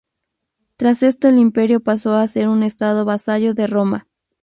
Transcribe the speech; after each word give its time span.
Tras 0.77 1.03
esto 1.03 1.27
el 1.27 1.37
imperio 1.37 1.79
pasó 1.79 2.15
a 2.17 2.27
ser 2.27 2.47
un 2.47 2.63
estado 2.63 3.05
vasallo 3.05 3.53
de 3.53 3.67
Roma. 3.67 4.07